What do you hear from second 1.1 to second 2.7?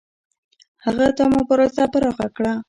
دا مبارزه پراخه کړه.